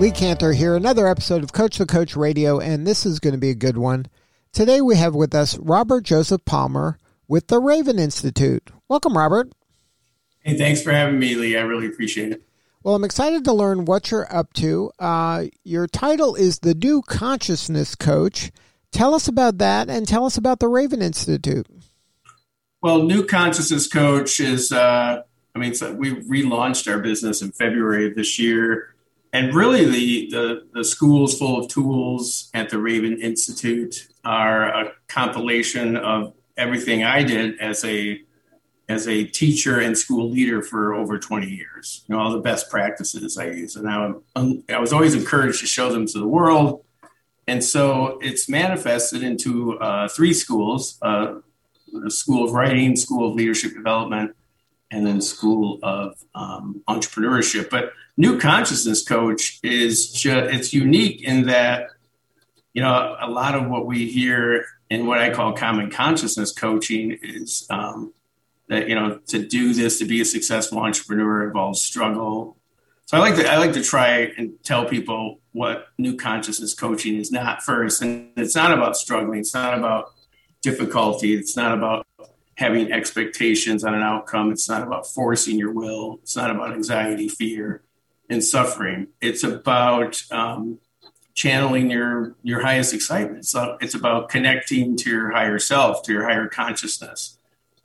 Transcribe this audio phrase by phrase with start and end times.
[0.00, 3.40] Lee Kantor here, another episode of Coach the Coach Radio, and this is going to
[3.40, 4.06] be a good one.
[4.52, 8.70] Today we have with us Robert Joseph Palmer with the Raven Institute.
[8.88, 9.50] Welcome, Robert.
[10.38, 11.56] Hey, thanks for having me, Lee.
[11.56, 12.44] I really appreciate it.
[12.84, 14.92] Well, I'm excited to learn what you're up to.
[15.00, 18.52] Uh, your title is the New Consciousness Coach.
[18.92, 21.66] Tell us about that and tell us about the Raven Institute.
[22.80, 25.22] Well, New Consciousness Coach is, uh,
[25.56, 28.94] I mean, so we relaunched our business in February of this year
[29.32, 34.92] and really the, the, the schools full of tools at the raven institute are a
[35.06, 38.20] compilation of everything i did as a
[38.88, 42.04] as a teacher and school leader for over 20 years.
[42.06, 43.76] You know all the best practices i use.
[43.76, 46.84] And I'm, i was always encouraged to show them to the world.
[47.46, 51.36] And so it's manifested into uh, three schools uh,
[51.92, 54.36] the school of writing school of leadership development
[54.90, 57.70] and then school of um, entrepreneurship.
[57.70, 61.88] But new consciousness coach is just it's unique in that
[62.72, 67.18] you know a lot of what we hear in what i call common consciousness coaching
[67.22, 68.12] is um,
[68.68, 72.56] that you know to do this to be a successful entrepreneur involves struggle.
[73.06, 77.16] So i like to i like to try and tell people what new consciousness coaching
[77.16, 78.00] is not first.
[78.00, 79.40] And it's not about struggling.
[79.40, 80.12] It's not about
[80.62, 81.34] difficulty.
[81.34, 82.06] It's not about
[82.58, 87.28] having expectations on an outcome it's not about forcing your will it's not about anxiety
[87.28, 87.82] fear
[88.28, 89.08] and suffering.
[89.20, 90.78] It's about um,
[91.34, 93.46] channeling your your highest excitement.
[93.46, 97.38] So it's about connecting to your higher self, to your higher consciousness,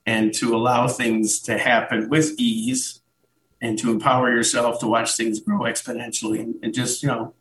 [0.06, 3.02] and to allow things to happen with ease,
[3.62, 7.34] and to empower yourself to watch things grow exponentially, and, and just you know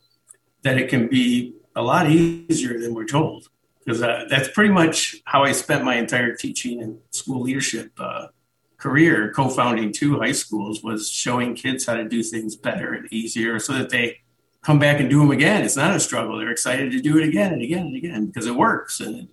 [0.62, 3.48] that it can be a lot easier than we're told.
[3.84, 8.28] Because uh, that's pretty much how I spent my entire teaching and school leadership uh,
[8.76, 9.32] career.
[9.32, 13.72] Co-founding two high schools was showing kids how to do things better and easier so
[13.72, 14.18] that they
[14.62, 15.64] come back and do them again.
[15.64, 16.38] It's not a struggle.
[16.38, 19.28] They're excited to do it again and again and again because it works and it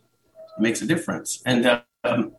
[0.57, 1.41] makes a difference.
[1.45, 2.33] And um,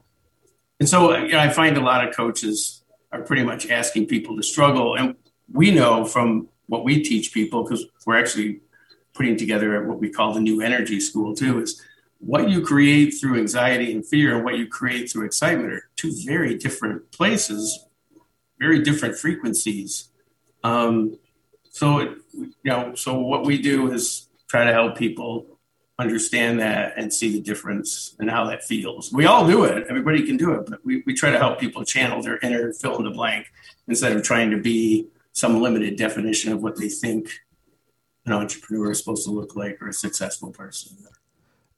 [0.80, 2.82] and so you know, i find a lot of coaches
[3.12, 4.96] are pretty much asking people to struggle.
[4.96, 5.14] And
[5.52, 8.60] we know from what we teach people because we're actually
[9.14, 11.82] putting together what we call the new energy school too is
[12.20, 16.12] what you create through anxiety and fear and what you create through excitement are two
[16.24, 17.86] very different places,
[18.58, 20.10] very different frequencies.
[20.62, 21.18] Um,
[21.70, 25.58] so, it, you know, so what we do is try to help people
[25.98, 29.12] understand that and see the difference and how that feels.
[29.12, 29.86] We all do it.
[29.88, 32.96] Everybody can do it, but we, we try to help people channel their inner fill
[32.98, 33.46] in the blank
[33.88, 37.30] instead of trying to be some limited definition of what they think
[38.26, 40.96] an entrepreneur is supposed to look like or a successful person.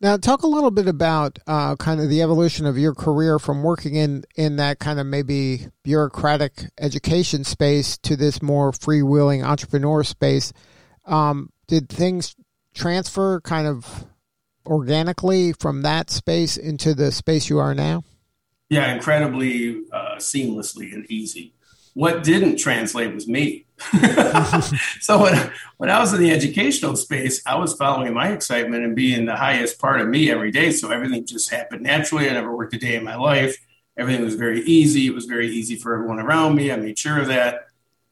[0.02, 3.62] Now, talk a little bit about uh, kind of the evolution of your career from
[3.62, 10.02] working in, in that kind of maybe bureaucratic education space to this more freewheeling entrepreneur
[10.02, 10.52] space.
[11.04, 12.34] Um, did things
[12.74, 14.06] transfer kind of
[14.66, 18.02] organically from that space into the space you are now?
[18.70, 21.54] Yeah, incredibly uh, seamlessly and easy.
[21.94, 23.66] What didn't translate was me.
[25.00, 28.96] so when, when I was in the educational space, I was following my excitement and
[28.96, 30.70] being the highest part of me every day.
[30.70, 32.28] So everything just happened naturally.
[32.28, 33.56] I never worked a day in my life.
[33.96, 35.06] Everything was very easy.
[35.06, 36.72] It was very easy for everyone around me.
[36.72, 37.66] I made sure of that.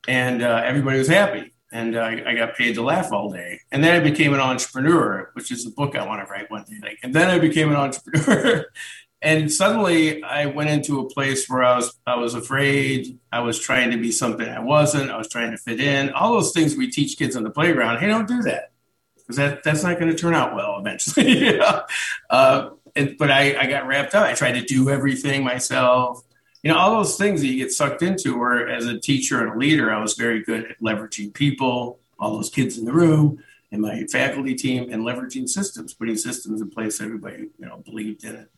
[0.09, 1.53] And uh, everybody was happy.
[1.73, 3.61] And uh, I got paid to laugh all day.
[3.71, 6.65] And then I became an entrepreneur, which is a book I want to write one
[6.65, 6.79] day.
[6.83, 8.67] Like, and then I became an entrepreneur.
[9.23, 13.19] and suddenly I went into a place where I was I was afraid.
[13.31, 15.11] I was trying to be something I wasn't.
[15.11, 16.11] I was trying to fit in.
[16.11, 17.99] All those things we teach kids on the playground.
[17.99, 18.73] Hey, don't do that
[19.17, 21.39] because that that's not going to turn out well eventually.
[21.39, 21.83] you know?
[22.31, 24.25] uh, and, but I, I got wrapped up.
[24.25, 26.25] I tried to do everything myself.
[26.63, 28.39] You know, all those things that you get sucked into.
[28.39, 32.33] Where as a teacher and a leader, I was very good at leveraging people, all
[32.33, 36.71] those kids in the room, and my faculty team, and leveraging systems, putting systems in
[36.71, 37.03] place.
[37.03, 38.51] Everybody, you know, believed in it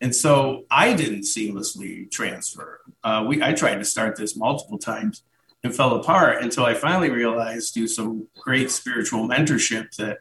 [0.00, 2.80] and so I didn't seamlessly transfer.
[3.02, 5.22] Uh, we I tried to start this multiple times
[5.64, 10.18] and fell apart until I finally realized through some great spiritual mentorship that,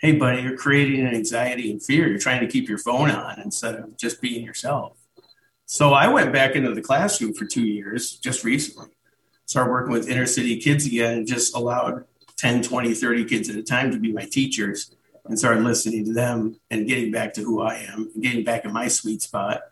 [0.00, 2.06] hey, buddy, you're creating an anxiety and fear.
[2.08, 4.98] You're trying to keep your phone on instead of just being yourself.
[5.66, 8.90] So I went back into the classroom for two years just recently.
[9.46, 12.04] Started working with inner city kids again and just allowed
[12.36, 14.94] 10, 20, 30 kids at a time to be my teachers
[15.26, 18.64] and started listening to them and getting back to who I am and getting back
[18.64, 19.62] in my sweet spot.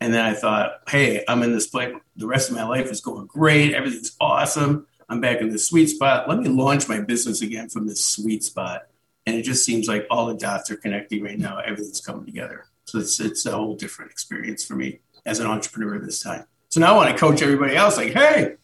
[0.00, 1.94] And then I thought, hey, I'm in this place.
[2.16, 3.74] The rest of my life is going great.
[3.74, 4.86] Everything's awesome.
[5.08, 6.28] I'm back in this sweet spot.
[6.28, 8.86] Let me launch my business again from this sweet spot.
[9.26, 11.58] And it just seems like all the dots are connecting right now.
[11.58, 12.64] Everything's coming together.
[12.84, 16.44] So it's it's a whole different experience for me as an entrepreneur this time.
[16.68, 18.56] So now I want to coach everybody else like, hey,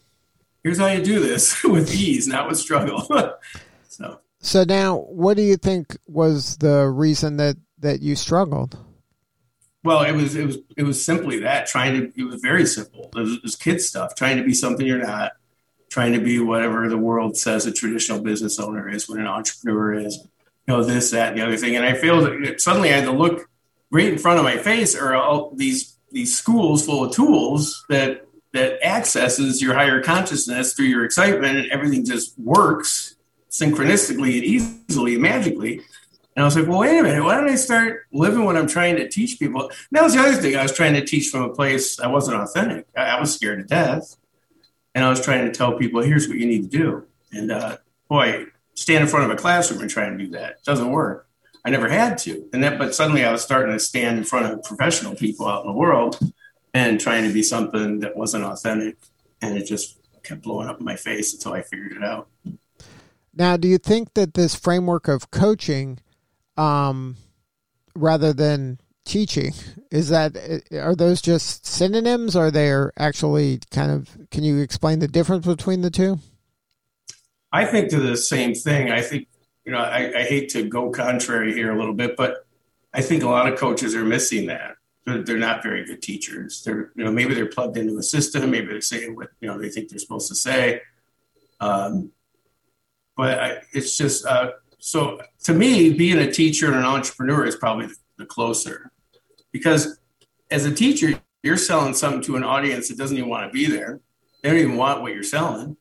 [0.63, 3.07] here's how you do this with ease, not with struggle.
[3.87, 8.77] so so now, what do you think was the reason that that you struggled?
[9.83, 12.19] Well, it was it was it was simply that trying to.
[12.19, 13.09] It was very simple.
[13.15, 14.15] It was, it was kid stuff.
[14.15, 15.33] Trying to be something you're not.
[15.89, 19.93] Trying to be whatever the world says a traditional business owner is, what an entrepreneur
[19.93, 20.17] is.
[20.67, 21.75] You know this, that, and the other thing.
[21.75, 23.49] And I that suddenly I had to look
[23.91, 28.25] right in front of my face are all these these schools full of tools that
[28.53, 33.15] that accesses your higher consciousness through your excitement, and everything just works
[33.49, 35.81] synchronistically and easily magically.
[36.35, 38.67] And I was like, well, wait a minute, why don't I start living what I'm
[38.67, 39.63] trying to teach people?
[39.63, 40.55] And that was the other thing.
[40.55, 42.85] I was trying to teach from a place I wasn't authentic.
[42.95, 44.15] I, I was scared to death.
[44.95, 47.05] And I was trying to tell people, here's what you need to do.
[47.31, 50.51] And uh, boy, stand in front of a classroom and try and do that.
[50.51, 51.27] It doesn't work.
[51.65, 52.47] I never had to.
[52.53, 55.65] And that, but suddenly I was starting to stand in front of professional people out
[55.65, 56.19] in the world
[56.73, 58.97] and trying to be something that wasn't authentic.
[59.41, 62.29] And it just kept blowing up in my face until I figured it out.
[63.33, 65.99] Now, do you think that this framework of coaching,
[66.57, 67.15] um,
[67.95, 69.53] rather than teaching,
[69.91, 70.35] is that
[70.73, 72.35] are those just synonyms?
[72.35, 74.29] Or are they actually kind of?
[74.31, 76.19] Can you explain the difference between the two?
[77.51, 78.91] I think to the same thing.
[78.91, 79.27] I think
[79.65, 82.45] you know I, I hate to go contrary here a little bit, but
[82.93, 84.75] I think a lot of coaches are missing that.
[85.05, 86.63] They're, they're not very good teachers.
[86.63, 88.51] They're you know maybe they're plugged into a system.
[88.51, 90.81] Maybe they're saying what you know they think they're supposed to say.
[91.59, 92.11] Um,
[93.19, 97.57] but I, it's just uh, so to me, being a teacher and an entrepreneur is
[97.57, 97.87] probably
[98.17, 98.93] the closer
[99.51, 99.99] because
[100.49, 103.65] as a teacher, you're selling something to an audience that doesn't even want to be
[103.65, 103.99] there.
[104.41, 105.75] They don't even want what you're selling,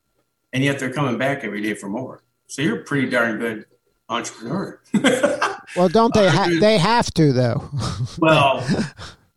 [0.53, 2.25] and yet they're coming back every day for more.
[2.49, 3.67] So you're a pretty darn good
[4.09, 4.81] entrepreneur.
[5.77, 6.29] well, don't they?
[6.29, 7.71] Ha- they have to though.
[8.19, 8.67] well,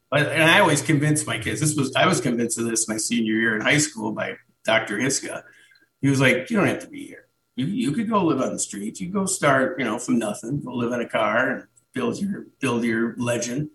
[0.10, 1.62] but, and I always convince my kids.
[1.62, 4.98] This was I was convinced of this my senior year in high school by Dr.
[4.98, 5.44] Hiska.
[6.02, 7.28] He was like, "You don't have to be here.
[7.56, 9.02] You, you could go live on the streets.
[9.02, 11.64] You go start, you know, from nothing, go live in a car and
[11.94, 13.70] build your build your legend.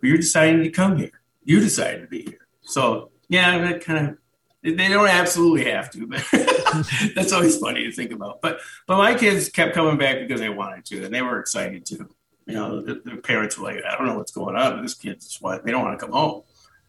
[0.00, 1.20] But you're deciding to come here.
[1.44, 2.46] You decided to be here.
[2.62, 4.18] So yeah, that kind of
[4.62, 6.26] they don't absolutely have to, but
[7.14, 8.42] that's always funny to think about.
[8.42, 11.86] But but my kids kept coming back because they wanted to, and they were excited
[11.86, 12.08] to.
[12.46, 14.94] You know, the, the parents were like, "I don't know what's going on, but this
[14.94, 16.42] kid just want they don't want to come home."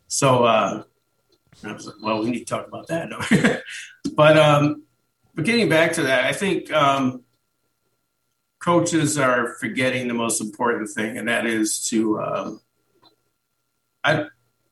[0.07, 0.84] So uh,
[1.63, 3.63] I was like, "Well, we need to talk about that."
[4.16, 4.84] but um,
[5.41, 7.23] but getting back to that, I think um,
[8.59, 12.61] coaches are forgetting the most important thing, and that is to, um,
[14.03, 14.25] I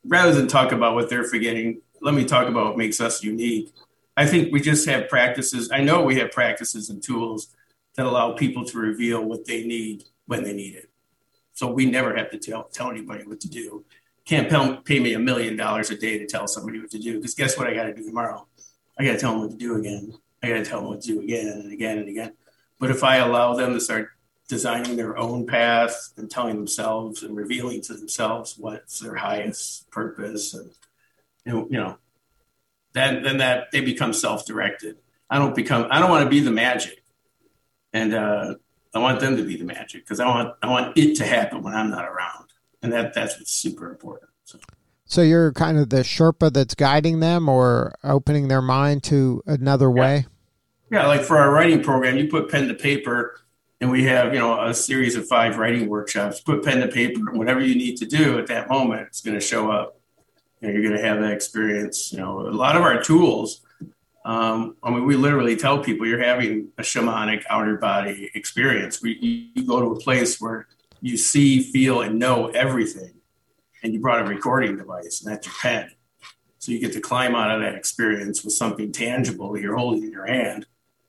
[0.04, 3.72] rather than talk about what they're forgetting, let me talk about what makes us unique.
[4.16, 5.72] I think we just have practices.
[5.72, 7.48] I know we have practices and tools
[7.96, 10.88] that allow people to reveal what they need when they need it.
[11.52, 13.84] So we never have to tell tell anybody what to do.
[14.24, 17.34] Can't pay me a million dollars a day to tell somebody what to do because
[17.34, 18.46] guess what I got to do tomorrow?
[18.96, 20.12] I got to tell them what to do again.
[20.42, 22.32] I got to tell them what to do again and again and again.
[22.78, 24.10] But if I allow them to start
[24.50, 30.54] designing their own path and telling themselves and revealing to themselves what's their highest purpose
[30.54, 30.72] and
[31.46, 31.96] you know
[32.92, 34.96] then then that they become self-directed
[35.30, 37.04] i don't become i don't want to be the magic
[37.92, 38.56] and uh,
[38.92, 41.62] i want them to be the magic because i want i want it to happen
[41.62, 42.46] when i'm not around
[42.82, 44.58] and that that's what's super important so.
[45.10, 49.86] So you're kind of the Sherpa that's guiding them or opening their mind to another
[49.86, 50.00] yeah.
[50.00, 50.26] way?
[50.88, 53.40] Yeah, like for our writing program, you put pen to paper
[53.80, 56.40] and we have, you know, a series of five writing workshops.
[56.40, 59.34] Put pen to paper and whatever you need to do at that moment, it's going
[59.34, 59.98] to show up.
[60.60, 62.12] You know, you're going to have that experience.
[62.12, 63.62] You know, a lot of our tools,
[64.24, 69.02] um, I mean, we literally tell people you're having a shamanic outer body experience.
[69.02, 70.68] We, you go to a place where
[71.00, 73.14] you see, feel, and know everything
[73.82, 75.90] and you brought a recording device, and that's your pen.
[76.58, 80.12] So you get to climb out of that experience with something tangible you're holding in
[80.12, 80.66] your hand,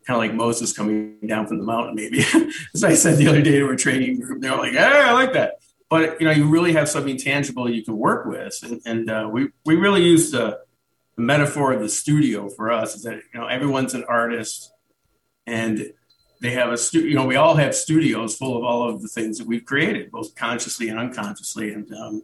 [0.07, 2.19] kind of like Moses coming down from the mountain, maybe.
[2.73, 5.33] As I said the other day to a training group, they're like, "Hey, I like
[5.33, 5.55] that."
[5.89, 9.29] But you know, you really have something tangible you can work with, and, and uh,
[9.29, 10.61] we we really use the,
[11.17, 14.71] the metaphor of the studio for us is that you know everyone's an artist,
[15.45, 15.91] and
[16.39, 17.09] they have a studio.
[17.09, 20.11] You know, we all have studios full of all of the things that we've created,
[20.11, 22.23] both consciously and unconsciously, and um,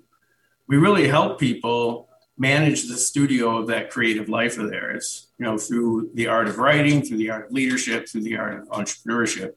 [0.68, 2.08] we really help people
[2.38, 6.60] manage the studio of that creative life of theirs, you know, through the art of
[6.60, 9.54] writing, through the art of leadership, through the art of entrepreneurship,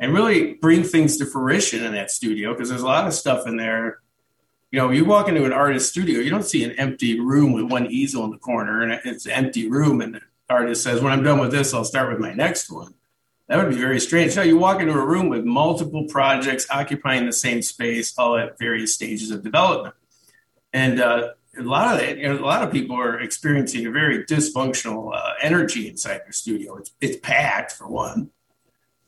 [0.00, 3.46] and really bring things to fruition in that studio because there's a lot of stuff
[3.46, 4.00] in there.
[4.70, 7.70] You know, you walk into an artist studio, you don't see an empty room with
[7.70, 11.12] one easel in the corner and it's an empty room, and the artist says, When
[11.12, 12.94] I'm done with this, I'll start with my next one.
[13.48, 14.32] That would be very strange.
[14.32, 18.58] So you walk into a room with multiple projects occupying the same space, all at
[18.58, 19.94] various stages of development.
[20.72, 23.90] And uh, a lot of it, you know, a lot of people are experiencing a
[23.90, 26.76] very dysfunctional uh, energy inside their studio.
[26.76, 28.30] It's, it's packed for one,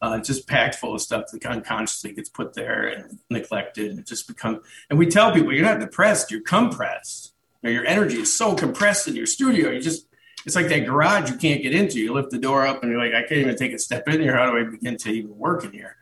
[0.02, 3.90] uh, just packed full of stuff that unconsciously gets put there and neglected.
[3.90, 4.58] And it just becomes,
[4.90, 7.32] and we tell people you're not depressed, you're compressed.
[7.62, 9.70] You know, your energy is so compressed in your studio.
[9.70, 10.06] You just,
[10.44, 11.98] it's like that garage you can't get into.
[11.98, 14.20] You lift the door up and you're like, I can't even take a step in
[14.20, 14.36] here.
[14.36, 15.96] How do I begin to even work in here?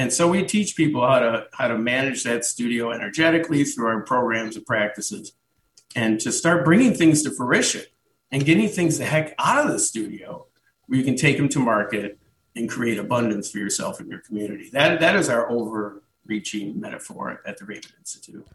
[0.00, 4.00] And so we teach people how to how to manage that studio energetically through our
[4.00, 5.34] programs and practices
[5.94, 7.82] and to start bringing things to fruition
[8.32, 10.46] and getting things the heck out of the studio
[10.86, 12.18] where you can take them to market
[12.56, 14.70] and create abundance for yourself and your community.
[14.72, 18.46] That that is our overreaching metaphor at the Raven Institute.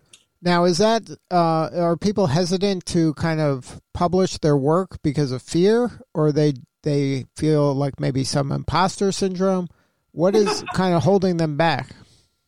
[0.42, 5.44] Now, is that uh, are people hesitant to kind of publish their work because of
[5.44, 9.68] fear, or they they feel like maybe some imposter syndrome?
[10.16, 11.90] What is kind of holding them back?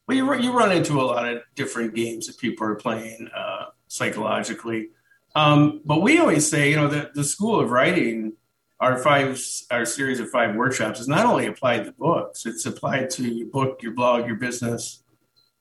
[0.08, 3.30] Well, you, you run into a lot of different games that people are playing.
[3.36, 4.90] Uh, psychologically.
[5.36, 8.34] Um, but we always say, you know, that the School of Writing,
[8.80, 9.40] our five,
[9.72, 13.48] our series of five workshops, is not only applied to books; it's applied to your
[13.48, 15.04] book, your blog, your business,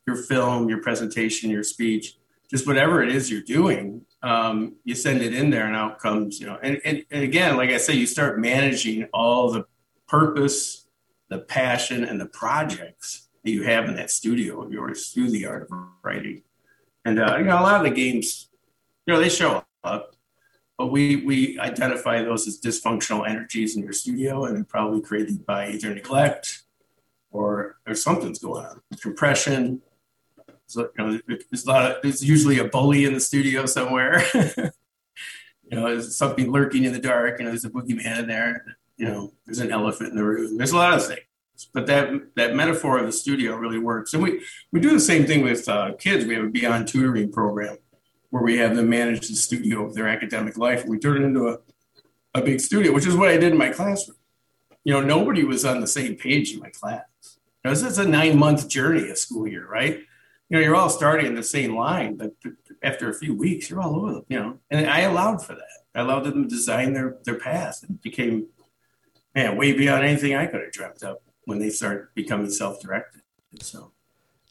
[0.06, 2.16] your film, your presentation, your speech,
[2.50, 4.02] just whatever it is you're doing.
[4.22, 6.58] Um, you send it in there, and out comes, you know.
[6.62, 9.66] And, and, and again, like I say, you start managing all the
[10.08, 10.85] purpose,
[11.28, 15.46] the passion, and the projects that you have in that studio of yours through the
[15.46, 16.42] art of writing.
[17.04, 18.48] And uh, you know, a lot of the games,
[19.06, 20.16] you know, they show up,
[20.76, 25.68] but we we identify those as dysfunctional energies in your studio, and probably created by
[25.70, 26.62] either neglect
[27.30, 29.80] or or something's going on, compression.
[30.66, 34.24] So you know, there's a lot of there's usually a bully in the studio somewhere.
[34.34, 37.38] you know, there's something lurking in the dark.
[37.38, 38.76] You know, there's a boogeyman in there.
[38.96, 40.56] You know, there's an elephant in the room.
[40.56, 41.20] There's a lot of things
[41.72, 44.14] but that that metaphor of the studio really works.
[44.14, 46.24] And we we do the same thing with uh, kids.
[46.24, 47.78] We have a beyond tutoring program
[48.30, 50.84] where we have them manage the studio of their academic life.
[50.86, 51.58] We turn it into a
[52.34, 54.18] a big studio, which is what I did in my classroom.
[54.84, 57.04] You know, nobody was on the same page in my class.
[57.64, 59.98] This is a nine month journey, a school year, right?
[60.48, 62.32] You know, you're all starting in the same line, but
[62.82, 64.20] after a few weeks, you're all over.
[64.28, 65.62] You know, and I allowed for that.
[65.94, 68.48] I allowed them to design their their path, and became
[69.36, 73.22] man way beyond anything I could have dreamt up when they start becoming self-directed.
[73.60, 73.92] So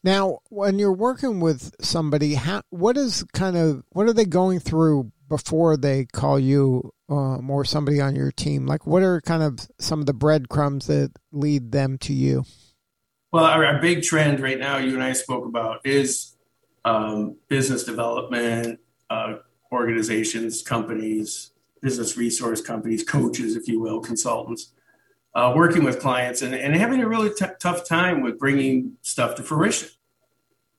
[0.02, 4.60] now, when you're working with somebody, how, what is kind of what are they going
[4.60, 8.66] through before they call you um, or somebody on your team?
[8.66, 12.44] Like, what are kind of some of the breadcrumbs that lead them to you?
[13.32, 16.36] Well, our, our big trend right now, you and I spoke about, is
[16.84, 18.78] um, business development,
[19.10, 19.34] uh,
[19.72, 21.50] organizations, companies,
[21.82, 24.72] business resource companies, coaches, if you will, consultants
[25.34, 29.34] uh, working with clients and, and having a really t- tough time with bringing stuff
[29.36, 29.88] to fruition.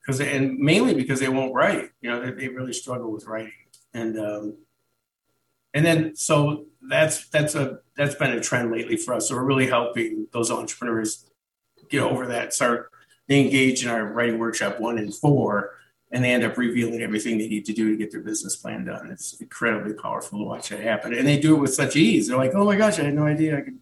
[0.01, 3.51] Because and mainly because they won't write you know they, they really struggle with writing.
[3.94, 4.58] And um,
[5.74, 9.30] and then so that's that's a that's been a trend lately for us.
[9.30, 11.25] So we're really helping those entrepreneurs
[11.89, 12.92] get over that start
[13.27, 15.76] they engage in our writing workshop one and four
[16.11, 18.85] and they end up revealing everything they need to do to get their business plan
[18.85, 22.27] done it's incredibly powerful to watch that happen and they do it with such ease
[22.27, 23.77] they're like oh my gosh i had no idea i could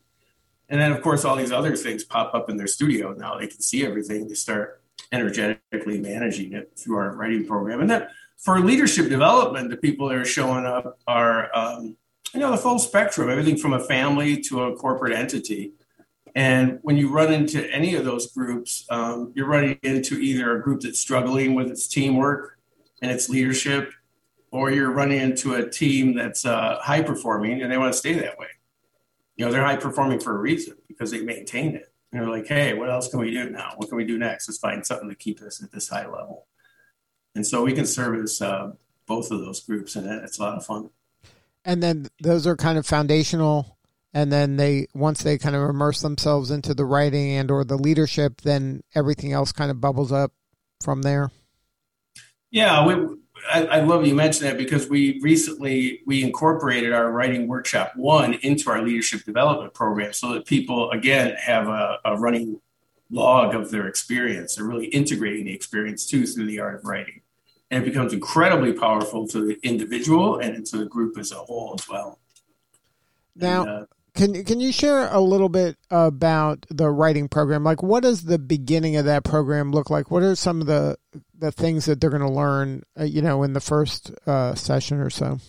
[0.70, 3.13] and then, of course, all these other things pop up in their studio.
[3.13, 4.27] Now they can see everything.
[4.27, 7.82] They start energetically managing it through our writing program.
[7.82, 11.96] And then for leadership development, the people that are showing up are, um,
[12.34, 15.74] you know, the full spectrum, everything from a family to a corporate entity.
[16.36, 20.62] And when you run into any of those groups, um, you're running into either a
[20.62, 22.60] group that's struggling with its teamwork
[23.01, 23.92] and its leadership,
[24.51, 28.13] or you're running into a team that's uh, high performing and they want to stay
[28.13, 28.48] that way
[29.36, 31.92] you know, they're high performing for a reason because they maintained it.
[32.12, 33.74] And they're like, hey, what else can we do now?
[33.75, 34.48] What can we do next?
[34.48, 36.48] Let's find something to keep us at this high level.
[37.36, 38.72] And so we can service uh,
[39.06, 40.89] both of those groups, and it's a lot of fun.
[41.65, 43.77] And then those are kind of foundational.
[44.16, 47.76] And then they once they kind of immerse themselves into the writing and or the
[47.76, 50.32] leadership, then everything else kind of bubbles up
[50.82, 51.32] from there.
[52.50, 53.18] Yeah, we,
[53.52, 58.36] I, I, love you mentioned that because we recently we incorporated our writing workshop one
[58.36, 62.62] into our leadership development program so that people again have a, a running
[63.12, 64.56] log of their experience.
[64.56, 67.20] They're really integrating the experience too through the art of writing.
[67.70, 71.76] and it becomes incredibly powerful to the individual and to the group as a whole
[71.78, 72.20] as well.
[73.36, 77.64] Now, and, uh, can can you share a little bit about the writing program?
[77.64, 80.10] Like, what does the beginning of that program look like?
[80.10, 80.98] What are some of the
[81.38, 85.00] the things that they're going to learn, uh, you know, in the first uh, session
[85.00, 85.40] or so?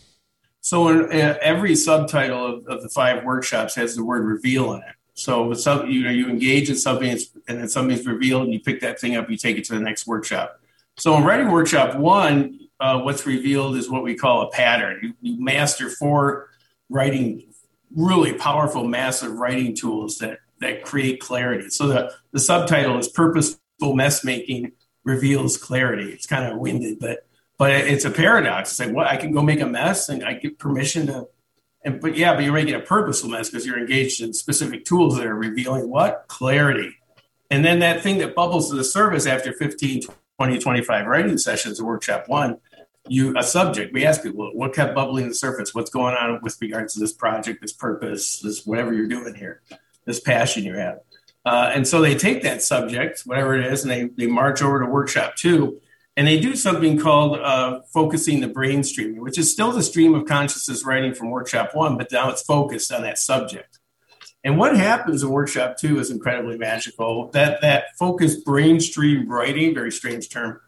[0.61, 4.81] So, in, uh, every subtitle of, of, the five workshops has the word reveal in
[4.81, 4.97] it.
[5.15, 7.09] So, some, you know, you engage in something
[7.47, 9.81] and then something's revealed, and you pick that thing up, you take it to the
[9.81, 10.61] next workshop.
[10.99, 14.99] So, in writing workshop one, uh, what's revealed is what we call a pattern.
[15.03, 16.49] You, you master four
[16.89, 17.46] writing
[17.95, 21.69] really powerful, massive writing tools that that create clarity.
[21.69, 24.73] So the, the subtitle is purposeful mess making
[25.05, 26.11] reveals clarity.
[26.11, 27.27] It's kind of winded, but
[27.59, 28.71] but it's a paradox.
[28.71, 31.29] It's like what I can go make a mess and I get permission to
[31.85, 35.17] and but yeah, but you're making a purposeful mess because you're engaged in specific tools
[35.17, 36.25] that are revealing what?
[36.27, 36.97] Clarity.
[37.51, 40.03] And then that thing that bubbles to the surface after 15,
[40.39, 42.59] 20, 25 writing sessions of workshop one
[43.09, 43.93] you a subject.
[43.93, 45.75] We ask people what kept bubbling the surface.
[45.75, 49.63] What's going on with regards to this project, this purpose, this whatever you're doing here,
[50.05, 51.01] this passion you have.
[51.45, 54.81] Uh, and so they take that subject, whatever it is, and they they march over
[54.81, 55.81] to workshop two,
[56.17, 60.15] and they do something called uh, focusing the brain streaming, which is still the stream
[60.15, 63.79] of consciousness writing from workshop one, but now it's focused on that subject.
[64.43, 67.29] And what happens in workshop two is incredibly magical.
[67.31, 70.61] That that focused brain stream writing, very strange term,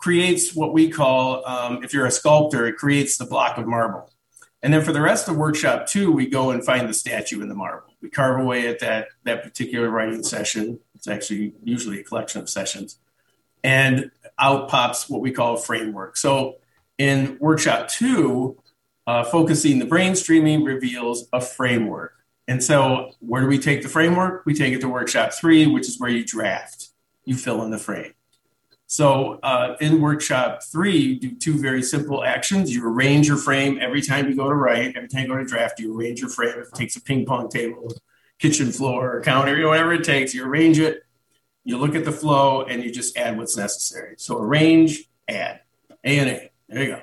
[0.00, 4.10] creates what we call, um, if you're a sculptor, it creates the block of marble.
[4.62, 7.48] And then for the rest of workshop two, we go and find the statue in
[7.48, 7.94] the marble.
[8.02, 10.80] We carve away at that, that particular writing session.
[10.94, 12.98] It's actually usually a collection of sessions.
[13.62, 16.16] And out pops what we call a framework.
[16.16, 16.56] So
[16.98, 18.58] in workshop two,
[19.06, 22.14] uh, focusing the brain streaming reveals a framework.
[22.48, 24.44] And so where do we take the framework?
[24.46, 26.88] We take it to workshop three, which is where you draft,
[27.24, 28.12] you fill in the frame.
[28.90, 32.74] So uh, in workshop three, you do two very simple actions.
[32.74, 35.44] You arrange your frame every time you go to write, every time you go to
[35.44, 36.58] draft, you arrange your frame.
[36.58, 37.92] If it takes a ping pong table,
[38.40, 41.04] kitchen floor, counter, you know, whatever it takes, you arrange it,
[41.62, 44.16] you look at the flow, and you just add what's necessary.
[44.18, 45.60] So arrange, add,
[46.02, 46.50] A and A.
[46.68, 47.02] There you go.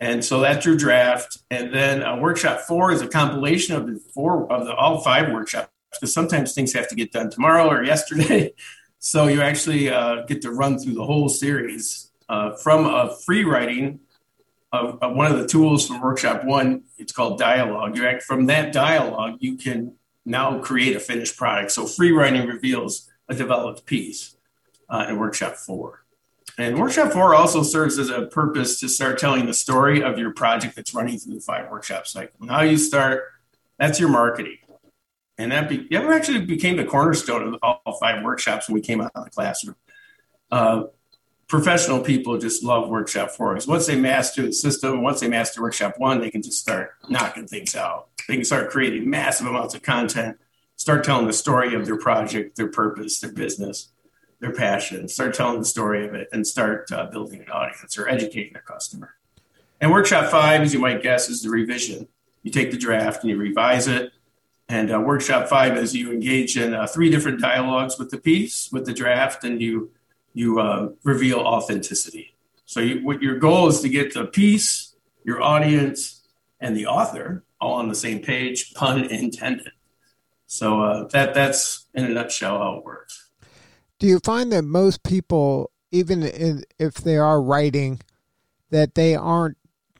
[0.00, 1.36] And so that's your draft.
[1.50, 5.30] And then uh, workshop four is a compilation of the four of the all five
[5.30, 8.54] workshops because sometimes things have to get done tomorrow or yesterday.
[9.04, 13.42] So you actually uh, get to run through the whole series uh, from a free
[13.42, 13.98] writing
[14.70, 16.84] of, of, one of the tools from workshop one.
[16.98, 17.96] It's called dialogue.
[17.96, 21.72] You act from that dialogue, you can now create a finished product.
[21.72, 24.36] So free writing reveals a developed piece
[24.88, 26.04] uh, in workshop four.
[26.56, 30.30] And workshop four also serves as a purpose to start telling the story of your
[30.30, 32.46] project that's running through the five workshop cycle.
[32.46, 33.24] Now you start,
[33.78, 34.58] that's your marketing
[35.42, 39.00] and that be, that actually became the cornerstone of all five workshops when we came
[39.00, 39.76] out of the classroom.
[40.50, 40.84] Uh,
[41.48, 45.94] professional people just love workshop four once they master the system, once they master workshop
[45.98, 48.08] one, they can just start knocking things out.
[48.28, 50.38] They can start creating massive amounts of content,
[50.76, 53.88] start telling the story of their project, their purpose, their business,
[54.38, 58.08] their passion, start telling the story of it, and start uh, building an audience or
[58.08, 59.14] educating their customer.
[59.80, 62.06] And workshop five, as you might guess, is the revision.
[62.44, 64.12] You take the draft and you revise it
[64.72, 68.72] and uh, workshop five is you engage in uh, three different dialogues with the piece,
[68.72, 69.90] with the draft, and you
[70.32, 72.34] you uh, reveal authenticity.
[72.64, 76.22] So you, what your goal is to get the piece, your audience,
[76.58, 79.72] and the author all on the same page, pun intended.
[80.46, 83.28] So uh, that that's in a nutshell how it works.
[83.98, 86.22] Do you find that most people, even
[86.78, 88.00] if they are writing,
[88.70, 89.58] that they aren't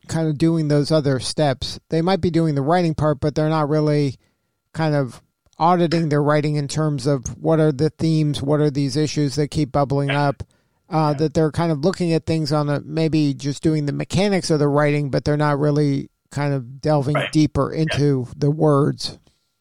[0.09, 1.79] kind of doing those other steps?
[1.91, 4.17] They might be doing the writing part, but they're not really
[4.73, 5.23] kind of
[5.59, 9.49] auditing their writing in terms of what are the themes, what are these issues that
[9.49, 10.43] keep bubbling up.
[10.91, 11.19] Uh, yeah.
[11.19, 14.59] That they're kind of looking at things on a maybe just doing the mechanics of
[14.59, 17.33] the writing, but they're not really kind of delving right.
[17.33, 18.33] deeper into yeah.
[18.37, 19.19] the words.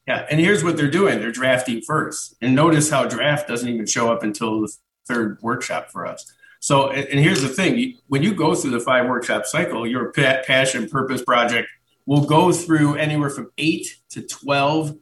[0.08, 3.86] Yeah, and here's what they're doing: they're drafting first, and notice how draft doesn't even
[3.86, 4.74] show up until the
[5.08, 6.34] third workshop for us.
[6.60, 10.90] So, and here's the thing: when you go through the five workshop cycle, your passion,
[10.90, 11.70] purpose, project
[12.12, 14.98] will go through anywhere from eight to 12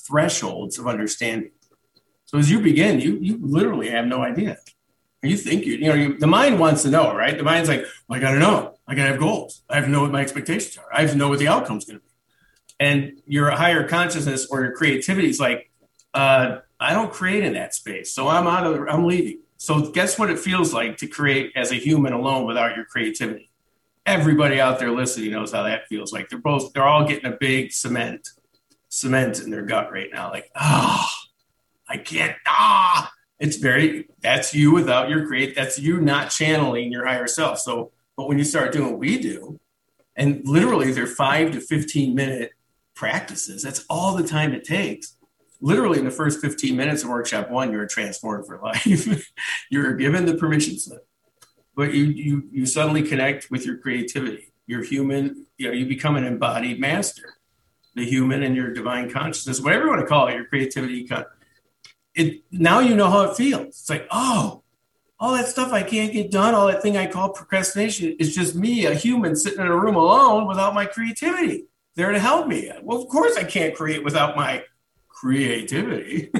[0.00, 1.52] thresholds of understanding.
[2.24, 4.58] So as you begin, you, you literally have no idea.
[5.22, 7.38] You think you, you know, you, the mind wants to know, right?
[7.38, 8.74] The mind's like, well, I got to know.
[8.88, 9.62] I got to have goals.
[9.70, 10.92] I have to know what my expectations are.
[10.92, 12.10] I have to know what the outcome's going to be.
[12.80, 15.70] And your higher consciousness or your creativity is like,
[16.14, 18.12] uh, I don't create in that space.
[18.12, 19.42] So I'm out of, I'm leaving.
[19.56, 23.47] So guess what it feels like to create as a human alone without your creativity?
[24.08, 26.28] Everybody out there listening knows how that feels like.
[26.28, 28.28] They're both they're all getting a big cement
[28.88, 30.30] cement in their gut right now.
[30.30, 31.28] Like, ah, oh,
[31.88, 33.10] I can't ah.
[33.38, 37.90] it's very that's you without your create that's you not channeling your higher self so
[38.16, 39.58] but when you start doing what we do
[40.16, 42.52] and literally they're five to 15 minute
[42.94, 45.16] practices that's all the time it takes
[45.60, 49.30] literally in the first 15 minutes of workshop one you're transformed for life
[49.70, 51.07] you're given the permission slip
[51.78, 56.16] but you you you suddenly connect with your creativity you're human you know you become
[56.16, 57.36] an embodied master
[57.94, 61.06] the human and your divine consciousness whatever you want to call it your creativity
[62.18, 63.68] it now you know how it feels.
[63.68, 64.62] It's like, oh,
[65.20, 68.54] all that stuff I can't get done, all that thing I call procrastination is just
[68.54, 72.70] me, a human sitting in a room alone without my creativity there to help me.
[72.82, 74.64] Well, of course I can't create without my
[75.08, 76.30] creativity.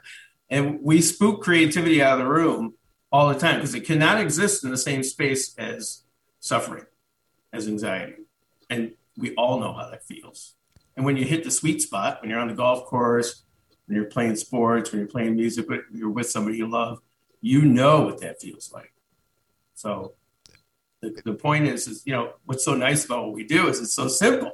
[0.50, 2.74] and we spook creativity out of the room
[3.12, 6.02] all the time because it cannot exist in the same space as
[6.40, 6.86] suffering,
[7.52, 8.14] as anxiety.
[8.70, 10.54] And we all know how that feels.
[10.96, 13.42] And when you hit the sweet spot, when you're on the golf course,
[13.86, 17.00] when you're playing sports, when you're playing music, but you're with somebody you love,
[17.40, 18.92] you know what that feels like.
[19.74, 20.14] So
[21.00, 23.80] the, the point is, is, you know, what's so nice about what we do is
[23.80, 24.52] it's so simple.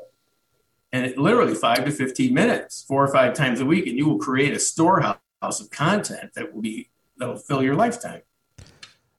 [0.90, 4.08] And it literally five to 15 minutes, four or five times a week, and you
[4.08, 8.22] will create a storehouse of content that will be, that'll fill your lifetime.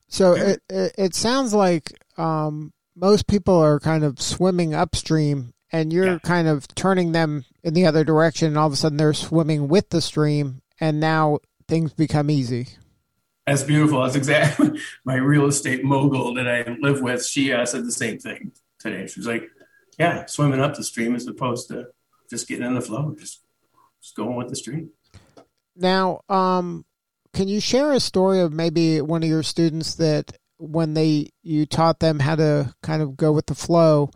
[0.10, 5.94] So it, it, it sounds like um, most people are kind of swimming upstream and
[5.94, 6.20] you're yeah.
[6.20, 9.68] kind of turning them in the other direction and all of a sudden they're swimming
[9.68, 12.68] with the stream and now things become easy.
[13.46, 17.84] That's beautiful that's exactly my real estate mogul that i live with she uh, said
[17.84, 19.08] the same thing today.
[19.08, 19.50] She was like
[19.98, 21.88] yeah swimming up the stream as opposed to
[22.30, 23.42] just getting in the flow just
[24.02, 24.92] just going with the stream.
[25.76, 26.86] Now um
[27.40, 31.66] can you share a story of maybe one of your students that when they you
[31.66, 34.10] taught them how to kind of go with the flow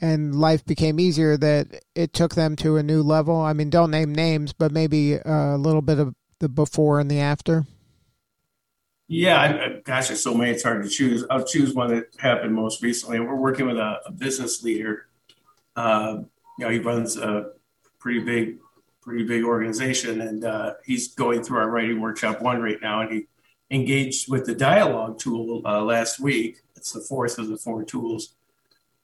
[0.00, 3.38] and life became easier that it took them to a new level?
[3.38, 7.20] I mean, don't name names, but maybe a little bit of the before and the
[7.20, 7.66] after.
[9.08, 10.52] Yeah, I, gosh, there's so many.
[10.52, 11.22] It's hard to choose.
[11.28, 13.20] I'll choose one that happened most recently.
[13.20, 15.06] We're working with a, a business leader.
[15.76, 16.20] Uh,
[16.58, 17.50] you know, he runs a
[17.98, 18.56] pretty big,
[19.04, 23.02] pretty big organization, and uh, he's going through our writing workshop one right now.
[23.02, 23.26] And he
[23.70, 26.62] engaged with the dialogue tool uh, last week.
[26.76, 28.34] It's the fourth of the four tools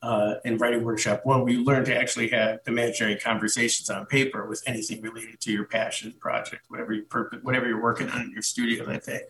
[0.03, 4.63] uh, in writing workshop one, we learn to actually have imaginary conversations on paper with
[4.67, 8.43] anything related to your passion project, whatever your purpose, whatever you're working on in your
[8.43, 9.21] studio that day.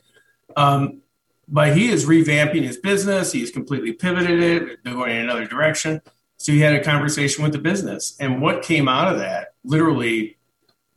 [0.56, 1.00] Um,
[1.48, 3.32] but he is revamping his business.
[3.32, 6.00] He's completely pivoted it, going in another direction.
[6.36, 10.38] So he had a conversation with the business, and what came out of that, literally,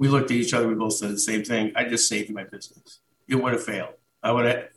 [0.04, 0.68] we looked at each other.
[0.68, 1.72] We both said the same thing.
[1.78, 3.00] I just saved my business.
[3.30, 3.94] It would have failed.
[4.22, 4.68] I would have,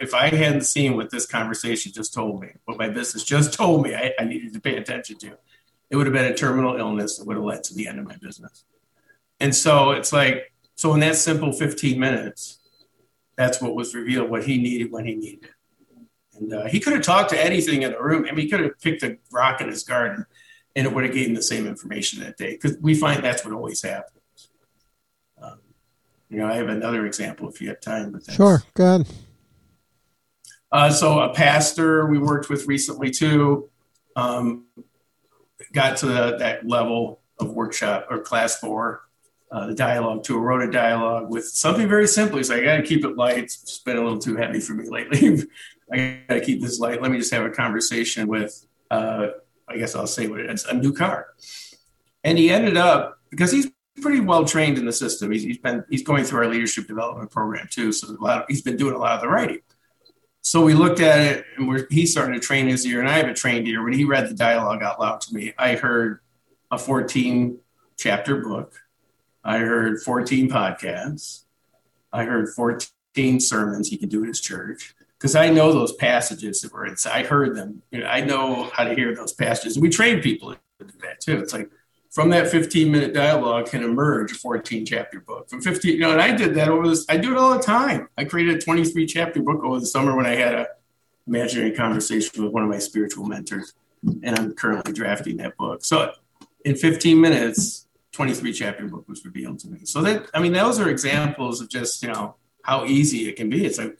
[0.00, 3.82] if I hadn't seen what this conversation just told me, what my business just told
[3.82, 5.38] me I, I needed to pay attention to,
[5.90, 8.06] it would have been a terminal illness that would have led to the end of
[8.06, 8.62] my business.
[9.40, 12.60] And so it's like, so in that simple 15 minutes,
[13.34, 15.50] that's what was revealed, what he needed when he needed it.
[16.38, 18.24] And uh, he could have talked to anything in the room.
[18.28, 20.26] I mean, he could have picked a rock in his garden
[20.76, 23.44] and it would have given him the same information that day because we find that's
[23.44, 24.15] what always happens.
[26.28, 28.12] You know, I have another example if you have time.
[28.12, 29.06] But sure, go ahead.
[30.72, 33.70] Uh, so a pastor we worked with recently too
[34.16, 34.64] um,
[35.72, 39.02] got to the, that level of workshop or class four,
[39.52, 42.38] uh, the dialogue tool, wrote a dialogue with something very simple.
[42.38, 43.38] He's like, I got to keep it light.
[43.38, 45.42] It's been a little too heavy for me lately.
[45.92, 47.00] I got to keep this light.
[47.00, 49.28] Let me just have a conversation with, uh,
[49.68, 51.28] I guess I'll say what it is, a new car.
[52.24, 55.30] And he ended up, because he's pretty well trained in the system.
[55.30, 58.44] He's, he's been he's going through our leadership development program too, so a lot of,
[58.48, 59.60] he's been doing a lot of the writing.
[60.42, 63.28] So we looked at it, and he's starting to train his ear, and I have
[63.28, 63.82] a trained ear.
[63.82, 66.20] When he read the dialogue out loud to me, I heard
[66.70, 67.58] a 14
[67.96, 68.74] chapter book,
[69.42, 71.44] I heard 14 podcasts,
[72.12, 76.60] I heard 14 sermons he can do at his church because I know those passages
[76.60, 77.24] that were inside.
[77.24, 77.82] I heard them.
[77.90, 79.76] You know, I know how to hear those passages.
[79.76, 81.38] And we train people to do that too.
[81.38, 81.70] It's like
[82.16, 85.50] from that 15 minute dialogue can emerge a 14 chapter book.
[85.50, 87.62] From 15 you know and i did that over this i do it all the
[87.62, 88.08] time.
[88.16, 90.66] I created a 23 chapter book over the summer when i had a
[91.26, 93.74] imaginary conversation with one of my spiritual mentors
[94.22, 95.84] and i'm currently drafting that book.
[95.84, 96.10] So
[96.64, 99.80] in 15 minutes 23 chapter book was revealed to me.
[99.84, 103.50] So that i mean those are examples of just you know how easy it can
[103.50, 103.66] be.
[103.66, 103.98] It's like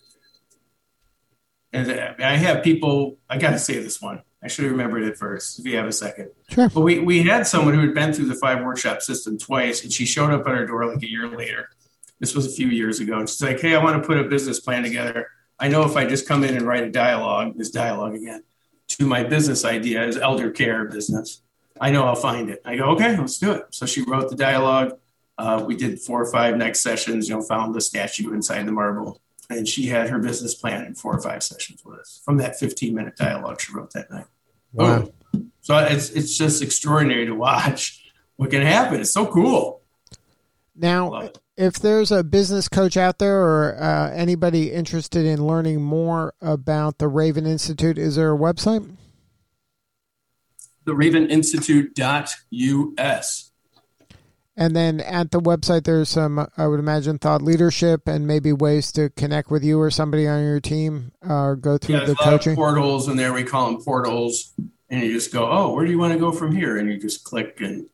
[1.74, 1.92] and
[2.24, 5.66] i have people i gotta say this one I should have remembered it first if
[5.66, 6.30] you have a second.
[6.50, 6.68] Sure.
[6.68, 9.92] But we, we had someone who had been through the five workshop system twice, and
[9.92, 11.68] she showed up at our door like a year later.
[12.20, 13.18] This was a few years ago.
[13.18, 15.28] And she's like, Hey, I want to put a business plan together.
[15.58, 18.44] I know if I just come in and write a dialogue, this dialogue again,
[18.88, 21.42] to my business idea as elder care business,
[21.80, 22.62] I know I'll find it.
[22.64, 23.64] I go, Okay, let's do it.
[23.70, 24.96] So she wrote the dialogue.
[25.36, 28.72] Uh, we did four or five next sessions, you know, found the statue inside the
[28.72, 29.20] marble.
[29.50, 32.58] and she had her business plan in four or five sessions with us from that
[32.58, 34.24] 15 minute dialogue she wrote that night.
[34.76, 35.10] Wow.
[35.62, 39.00] So it's it's just extraordinary to watch what can happen.
[39.00, 39.82] It's so cool.
[40.76, 46.34] Now, if there's a business coach out there or uh, anybody interested in learning more
[46.42, 48.94] about the Raven Institute, is there a website?
[50.84, 53.45] The Raven Institute.us.
[54.56, 58.90] And then at the website, there's some, I would imagine, thought leadership and maybe ways
[58.92, 62.14] to connect with you or somebody on your team or uh, go through yeah, the
[62.14, 62.56] coaching.
[62.56, 63.34] portals in there.
[63.34, 64.54] We call them portals.
[64.88, 66.78] And you just go, oh, where do you want to go from here?
[66.78, 67.86] And you just click and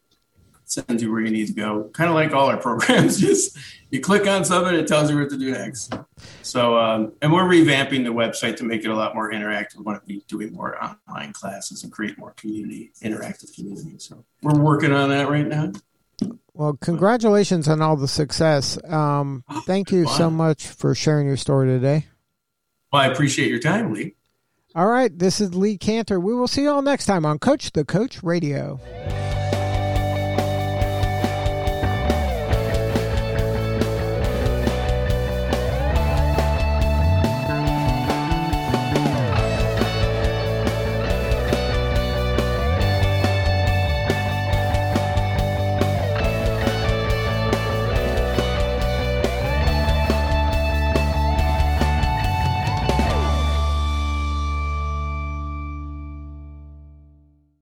[0.65, 1.91] sends you where you need to go.
[1.93, 3.59] Kind of like all our programs, just
[3.91, 5.95] you click on something, it tells you what to do next.
[6.43, 9.79] So, um, and we're revamping the website to make it a lot more interactive.
[9.79, 13.99] We want to be doing more online classes and create more community, interactive community.
[13.99, 15.73] So, we're working on that right now.
[16.55, 18.79] Well, congratulations on all the success.
[18.85, 22.07] Um, thank you so much for sharing your story today.
[22.93, 24.15] Well, I appreciate your time, Lee.
[24.75, 26.19] All right, this is Lee Kantor.
[26.19, 28.81] We will see you all next time on Coach the Coach Radio.